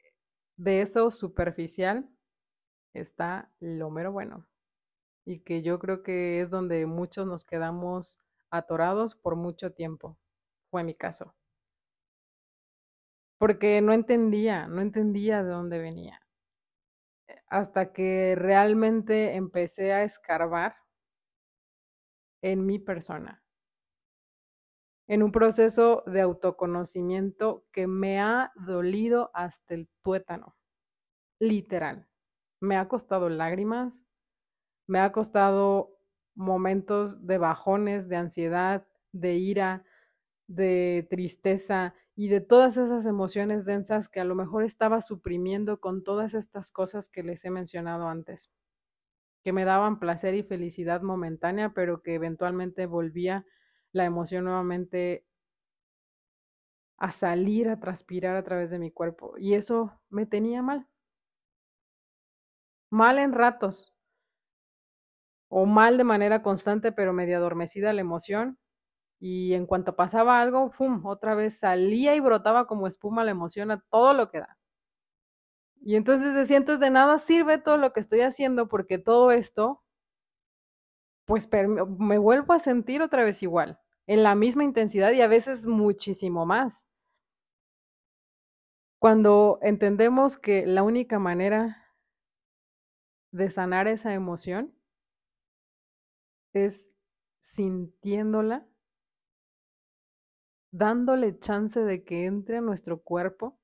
de 0.57 0.81
eso 0.81 1.11
superficial 1.11 2.09
está 2.93 3.51
lo 3.59 3.89
mero 3.91 4.11
bueno 4.13 4.47
y 5.27 5.41
que 5.41 5.61
yo 5.61 5.77
creo 5.77 6.03
que 6.03 6.39
es 6.39 6.49
donde 6.49 6.85
muchos 6.85 7.27
nos 7.27 7.43
quedamos 7.43 8.17
atorados 8.49 9.13
por 9.13 9.35
mucho 9.35 9.73
tiempo. 9.73 10.17
Fue 10.71 10.85
mi 10.85 10.95
caso. 10.95 11.35
Porque 13.37 13.81
no 13.81 13.91
entendía, 13.91 14.67
no 14.67 14.79
entendía 14.79 15.43
de 15.43 15.49
dónde 15.49 15.79
venía. 15.79 16.21
Hasta 17.47 17.91
que 17.91 18.35
realmente 18.37 19.35
empecé 19.35 19.91
a 19.91 20.03
escarbar 20.03 20.77
en 22.41 22.65
mi 22.65 22.79
persona. 22.79 23.43
En 25.09 25.23
un 25.23 25.33
proceso 25.33 26.03
de 26.05 26.21
autoconocimiento 26.21 27.65
que 27.73 27.85
me 27.85 28.21
ha 28.21 28.53
dolido 28.55 29.29
hasta 29.33 29.73
el 29.73 29.89
tuétano. 30.03 30.55
Literal. 31.37 32.07
Me 32.61 32.77
ha 32.77 32.87
costado 32.87 33.27
lágrimas, 33.27 34.07
me 34.87 34.99
ha 34.99 35.11
costado 35.11 35.97
momentos 36.35 37.25
de 37.25 37.37
bajones, 37.37 38.07
de 38.07 38.15
ansiedad, 38.15 38.87
de 39.11 39.35
ira, 39.35 39.83
de 40.47 41.05
tristeza 41.09 41.93
y 42.15 42.29
de 42.29 42.41
todas 42.41 42.77
esas 42.77 43.05
emociones 43.05 43.65
densas 43.65 44.09
que 44.09 44.19
a 44.19 44.25
lo 44.25 44.33
mejor 44.33 44.63
estaba 44.63 45.01
suprimiendo 45.01 45.79
con 45.79 46.03
todas 46.03 46.33
estas 46.33 46.71
cosas 46.71 47.09
que 47.09 47.23
les 47.23 47.43
he 47.45 47.51
mencionado 47.51 48.07
antes, 48.07 48.49
que 49.43 49.53
me 49.53 49.65
daban 49.65 49.99
placer 49.99 50.33
y 50.35 50.43
felicidad 50.43 51.01
momentánea, 51.01 51.73
pero 51.73 52.01
que 52.01 52.15
eventualmente 52.15 52.85
volvía 52.85 53.45
la 53.91 54.05
emoción 54.05 54.45
nuevamente 54.45 55.25
a 56.97 57.11
salir, 57.11 57.69
a 57.69 57.79
transpirar 57.79 58.35
a 58.35 58.43
través 58.43 58.71
de 58.71 58.79
mi 58.79 58.91
cuerpo. 58.91 59.37
Y 59.37 59.53
eso 59.53 59.99
me 60.09 60.25
tenía 60.25 60.61
mal. 60.61 60.87
Mal 62.89 63.19
en 63.19 63.33
ratos, 63.33 63.96
o 65.49 65.65
mal 65.65 65.97
de 65.97 66.03
manera 66.03 66.41
constante, 66.43 66.91
pero 66.91 67.13
medio 67.13 67.37
adormecida 67.37 67.93
la 67.93 68.01
emoción. 68.01 68.59
Y 69.19 69.53
en 69.55 69.65
cuanto 69.67 69.95
pasaba 69.95 70.41
algo, 70.41 70.71
¡pum! 70.71 71.05
otra 71.05 71.35
vez 71.35 71.59
salía 71.59 72.15
y 72.15 72.19
brotaba 72.21 72.67
como 72.67 72.87
espuma 72.87 73.23
la 73.25 73.31
emoción 73.31 73.71
a 73.71 73.81
todo 73.91 74.13
lo 74.13 74.29
que 74.31 74.39
da. 74.41 74.57
Y 75.81 75.95
entonces 75.95 76.35
de 76.35 76.45
cientos 76.45 76.79
de 76.79 76.91
nada 76.91 77.17
sirve 77.17 77.57
todo 77.57 77.77
lo 77.77 77.91
que 77.93 77.99
estoy 77.99 78.21
haciendo 78.21 78.67
porque 78.67 78.99
todo 78.99 79.31
esto, 79.31 79.81
pues 81.25 81.47
me 81.99 82.17
vuelvo 82.17 82.53
a 82.53 82.59
sentir 82.59 83.01
otra 83.01 83.23
vez 83.23 83.43
igual. 83.43 83.79
en 84.07 84.23
la 84.23 84.35
misma 84.35 84.63
intensidad 84.63 85.11
y 85.11 85.21
a 85.21 85.27
veces 85.27 85.65
muchísimo 85.65 86.45
más. 86.45 86.87
Cuando 88.99 89.57
entendemos 89.63 90.37
que 90.37 90.67
la 90.67 90.83
única 90.83 91.17
manera 91.17 91.83
de 93.31 93.49
sanar 93.49 93.87
esa 93.87 94.13
emoción 94.13 94.76
es 96.65 96.89
sintiéndola, 97.39 98.67
dándole 100.71 101.37
chance 101.39 101.77
de 101.81 102.05
que 102.05 102.23
entre 102.25 102.55
a 102.57 102.61
nuestro 102.61 103.01
cuerpo, 103.01 103.59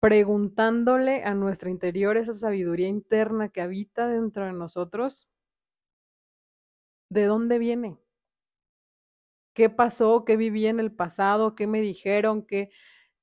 preguntándole 0.00 1.24
a 1.24 1.32
nuestro 1.34 1.70
interior 1.70 2.18
esa 2.18 2.34
sabiduría 2.34 2.88
interna 2.88 3.48
que 3.48 3.62
habita 3.62 4.06
dentro 4.06 4.44
de 4.44 4.52
nosotros, 4.52 5.30
¿de 7.10 7.26
dónde 7.26 7.58
viene? 7.60 7.96
¿Qué 9.54 9.68
pasó? 9.70 10.24
¿Qué 10.24 10.36
viví 10.36 10.66
en 10.66 10.80
el 10.80 10.92
pasado? 10.92 11.54
¿Qué 11.54 11.66
me 11.66 11.80
dijeron? 11.80 12.42
¿Qué, 12.46 12.70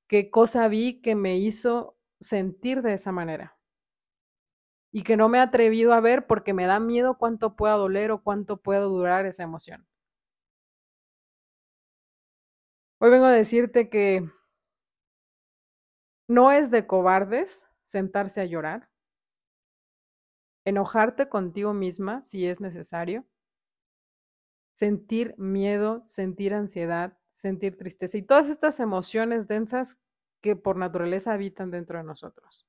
qué 0.07 0.31
cosa 0.31 0.69
vi 0.69 1.01
que 1.01 1.15
me 1.15 1.39
hizo 1.39 1.97
sentir 2.21 2.83
de 2.83 2.95
esa 2.95 3.13
manera? 3.13 3.58
Y 4.91 5.03
que 5.03 5.17
no 5.17 5.29
me 5.29 5.37
he 5.37 5.41
atrevido 5.41 5.93
a 5.93 5.99
ver 5.99 6.25
porque 6.25 6.53
me 6.53 6.65
da 6.65 6.79
miedo 6.79 7.17
cuánto 7.17 7.55
pueda 7.55 7.75
doler 7.75 8.11
o 8.11 8.23
cuánto 8.23 8.57
pueda 8.57 8.81
durar 8.81 9.25
esa 9.25 9.43
emoción. 9.43 9.87
Hoy 12.99 13.11
vengo 13.11 13.25
a 13.25 13.31
decirte 13.31 13.89
que 13.89 14.29
no 16.27 16.51
es 16.51 16.69
de 16.69 16.85
cobardes 16.85 17.65
sentarse 17.83 18.41
a 18.41 18.45
llorar, 18.45 18.89
enojarte 20.65 21.29
contigo 21.29 21.73
misma 21.73 22.23
si 22.23 22.45
es 22.45 22.59
necesario, 22.59 23.25
sentir 24.75 25.33
miedo, 25.37 26.01
sentir 26.05 26.53
ansiedad, 26.53 27.17
sentir 27.31 27.77
tristeza 27.77 28.17
y 28.17 28.21
todas 28.21 28.49
estas 28.49 28.79
emociones 28.79 29.47
densas 29.47 29.99
que 30.41 30.55
por 30.55 30.77
naturaleza 30.77 31.33
habitan 31.33 31.71
dentro 31.71 31.97
de 31.97 32.03
nosotros 32.03 32.68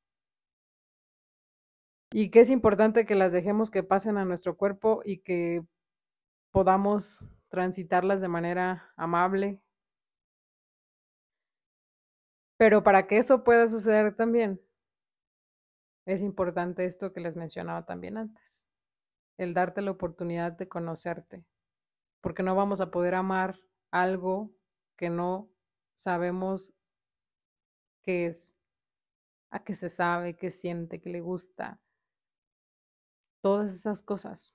y 2.12 2.30
que 2.30 2.40
es 2.40 2.50
importante 2.50 3.06
que 3.06 3.14
las 3.14 3.32
dejemos 3.32 3.70
que 3.70 3.82
pasen 3.82 4.18
a 4.18 4.24
nuestro 4.24 4.56
cuerpo 4.56 5.02
y 5.04 5.18
que 5.18 5.62
podamos 6.50 7.24
transitarlas 7.48 8.20
de 8.20 8.28
manera 8.28 8.92
amable. 8.96 9.60
Pero 12.56 12.82
para 12.82 13.06
que 13.06 13.18
eso 13.18 13.44
pueda 13.44 13.68
suceder 13.68 14.14
también, 14.14 14.60
es 16.04 16.20
importante 16.20 16.84
esto 16.84 17.12
que 17.12 17.20
les 17.20 17.36
mencionaba 17.36 17.86
también 17.86 18.18
antes, 18.18 18.66
el 19.38 19.54
darte 19.54 19.80
la 19.80 19.92
oportunidad 19.92 20.52
de 20.52 20.68
conocerte, 20.68 21.44
porque 22.20 22.42
no 22.42 22.54
vamos 22.54 22.80
a 22.80 22.90
poder 22.90 23.14
amar 23.14 23.58
algo 23.90 24.50
que 24.96 25.10
no 25.10 25.48
sabemos 25.94 26.72
qué 28.02 28.26
es, 28.26 28.54
a 29.50 29.62
qué 29.62 29.74
se 29.74 29.88
sabe, 29.88 30.36
qué 30.36 30.50
siente, 30.50 31.00
qué 31.00 31.10
le 31.10 31.20
gusta, 31.20 31.78
todas 33.40 33.72
esas 33.72 34.02
cosas. 34.02 34.54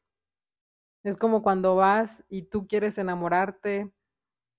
Es 1.03 1.17
como 1.17 1.43
cuando 1.43 1.75
vas 1.75 2.23
y 2.29 2.43
tú 2.43 2.67
quieres 2.67 2.97
enamorarte 2.97 3.91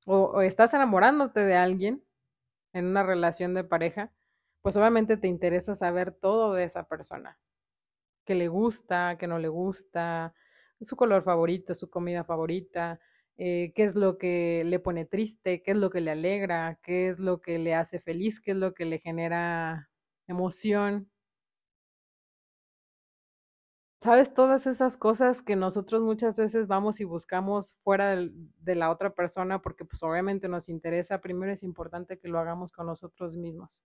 o, 0.06 0.40
estás 0.42 0.75
enamorándote 0.75 1.40
de 1.40 1.56
alguien 1.56 2.04
en 2.73 2.87
una 2.87 3.02
relación 3.02 3.54
de 3.54 3.64
pareja, 3.64 4.12
pues 4.62 4.76
obviamente 4.76 5.16
te 5.16 5.28
interesa 5.28 5.75
saber 5.75 6.12
todo 6.12 6.54
de 6.54 6.64
esa 6.64 6.88
persona. 6.88 7.38
Que 8.25 8.35
le 8.35 8.49
gusta, 8.49 9.16
que 9.18 9.26
no 9.26 9.38
le 9.38 9.49
gusta, 9.49 10.35
su 10.80 10.97
color 10.97 11.25
favorito, 11.25 11.75
su 11.75 11.90
comida 11.90 12.25
favorita, 12.25 13.00
eh, 13.38 13.73
qué 13.75 13.84
es 13.84 13.95
lo 13.95 14.19
que 14.19 14.62
le 14.65 14.78
pone 14.78 15.04
triste, 15.04 15.62
qué 15.62 15.73
es 15.73 15.76
lo 15.76 15.91
que 15.91 16.00
le 16.00 16.12
alegra, 16.12 16.78
qué 16.82 17.08
es 17.08 17.19
lo 17.19 17.41
que 17.41 17.58
le 17.58 17.75
hace 17.75 18.00
feliz, 18.00 18.41
qué 18.41 18.52
es 18.52 18.56
lo 18.56 18.75
que 18.75 18.84
le 18.84 18.99
genera 18.99 19.91
emoción. 20.26 21.10
¿Sabes? 23.99 24.35
Todas 24.35 24.67
esas 24.67 24.99
cosas 24.99 25.41
que 25.43 25.56
nosotros 25.56 26.02
muchas 26.02 26.37
veces 26.37 26.67
vamos 26.67 27.00
y 27.00 27.04
buscamos 27.04 27.73
fuera 27.82 28.15
de 28.15 28.75
la 28.75 28.91
otra 28.91 29.15
persona 29.15 29.63
porque 29.63 29.87
pues 29.87 30.02
obviamente 30.02 30.49
nos 30.49 30.69
interesa, 30.69 31.23
primero 31.23 31.50
es 31.50 31.63
importante 31.63 32.19
que 32.19 32.28
lo 32.28 32.39
hagamos 32.39 32.73
con 32.73 32.87
nosotros 32.87 33.37
mismos. 33.37 33.82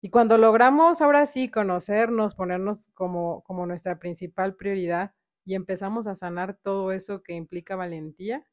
Y 0.00 0.10
cuando 0.10 0.38
logramos 0.38 1.00
ahora 1.00 1.26
sí 1.26 1.50
conocernos, 1.50 2.36
ponernos 2.36 2.88
como, 2.94 3.42
como 3.42 3.66
nuestra 3.66 3.98
principal 3.98 4.54
prioridad 4.54 5.12
y 5.44 5.56
empezamos 5.56 6.06
a 6.06 6.14
sanar 6.14 6.56
todo 6.62 6.92
eso 6.92 7.24
que 7.24 7.32
implica 7.32 7.74
valentía, 7.74 8.46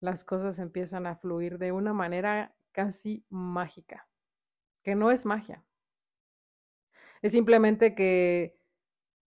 las 0.00 0.24
cosas 0.24 0.58
empiezan 0.58 1.06
a 1.06 1.16
fluir 1.16 1.56
de 1.56 1.72
una 1.72 1.94
manera 1.94 2.54
casi 2.72 3.24
mágica, 3.30 4.06
que 4.82 4.94
no 4.94 5.10
es 5.10 5.24
magia, 5.24 5.64
es 7.22 7.32
simplemente 7.32 7.94
que 7.94 8.56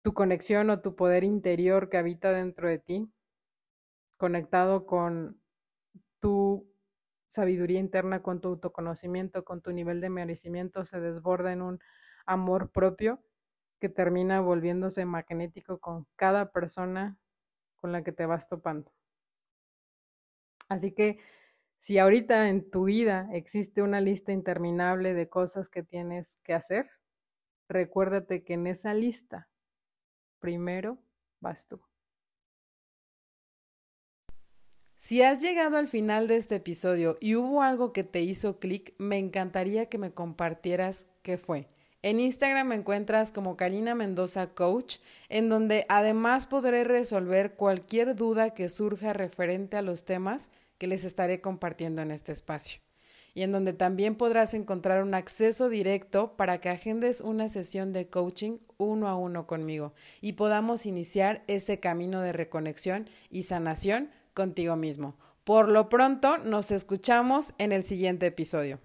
tu 0.03 0.13
conexión 0.13 0.69
o 0.69 0.81
tu 0.81 0.95
poder 0.95 1.23
interior 1.23 1.89
que 1.89 1.97
habita 1.97 2.31
dentro 2.31 2.67
de 2.67 2.79
ti, 2.79 3.11
conectado 4.17 4.85
con 4.85 5.41
tu 6.19 6.67
sabiduría 7.27 7.79
interna, 7.79 8.21
con 8.21 8.41
tu 8.41 8.49
autoconocimiento, 8.49 9.43
con 9.45 9.61
tu 9.61 9.71
nivel 9.71 10.01
de 10.01 10.09
merecimiento, 10.09 10.85
se 10.85 10.99
desborda 10.99 11.53
en 11.53 11.61
un 11.61 11.79
amor 12.25 12.71
propio 12.71 13.23
que 13.79 13.89
termina 13.89 14.41
volviéndose 14.41 15.05
magnético 15.05 15.79
con 15.79 16.05
cada 16.15 16.51
persona 16.51 17.17
con 17.77 17.91
la 17.91 18.03
que 18.03 18.11
te 18.11 18.25
vas 18.25 18.47
topando. 18.47 18.91
Así 20.69 20.93
que 20.93 21.19
si 21.79 21.97
ahorita 21.97 22.47
en 22.49 22.69
tu 22.69 22.85
vida 22.85 23.27
existe 23.33 23.81
una 23.81 24.01
lista 24.01 24.31
interminable 24.31 25.13
de 25.13 25.29
cosas 25.29 25.67
que 25.67 25.83
tienes 25.83 26.37
que 26.43 26.53
hacer, 26.53 26.91
recuérdate 27.71 28.43
que 28.43 28.53
en 28.53 28.67
esa 28.67 28.93
lista 28.93 29.49
primero 30.39 30.97
vas 31.39 31.67
tú. 31.67 31.81
Si 34.97 35.23
has 35.23 35.41
llegado 35.41 35.77
al 35.77 35.87
final 35.87 36.27
de 36.27 36.37
este 36.37 36.55
episodio 36.55 37.17
y 37.19 37.35
hubo 37.35 37.63
algo 37.63 37.91
que 37.91 38.03
te 38.03 38.21
hizo 38.21 38.59
clic, 38.59 38.93
me 38.99 39.17
encantaría 39.17 39.87
que 39.87 39.97
me 39.97 40.13
compartieras 40.13 41.07
qué 41.23 41.37
fue. 41.37 41.67
En 42.03 42.19
Instagram 42.19 42.67
me 42.67 42.75
encuentras 42.75 43.31
como 43.31 43.57
Karina 43.57 43.95
Mendoza 43.95 44.53
Coach, 44.53 44.97
en 45.29 45.49
donde 45.49 45.85
además 45.89 46.45
podré 46.47 46.83
resolver 46.83 47.55
cualquier 47.55 48.15
duda 48.15 48.53
que 48.53 48.69
surja 48.69 49.13
referente 49.13 49.77
a 49.77 49.81
los 49.81 50.05
temas 50.05 50.51
que 50.77 50.87
les 50.87 51.03
estaré 51.03 51.41
compartiendo 51.41 52.01
en 52.01 52.11
este 52.11 52.31
espacio 52.31 52.81
y 53.33 53.43
en 53.43 53.51
donde 53.51 53.73
también 53.73 54.15
podrás 54.15 54.53
encontrar 54.53 55.03
un 55.03 55.13
acceso 55.13 55.69
directo 55.69 56.35
para 56.35 56.59
que 56.59 56.69
agendes 56.69 57.21
una 57.21 57.49
sesión 57.49 57.93
de 57.93 58.07
coaching 58.07 58.57
uno 58.77 59.07
a 59.07 59.15
uno 59.15 59.47
conmigo 59.47 59.93
y 60.21 60.33
podamos 60.33 60.85
iniciar 60.85 61.43
ese 61.47 61.79
camino 61.79 62.21
de 62.21 62.33
reconexión 62.33 63.09
y 63.29 63.43
sanación 63.43 64.11
contigo 64.33 64.75
mismo. 64.75 65.15
Por 65.43 65.69
lo 65.69 65.89
pronto, 65.89 66.37
nos 66.37 66.71
escuchamos 66.71 67.53
en 67.57 67.71
el 67.71 67.83
siguiente 67.83 68.27
episodio. 68.27 68.79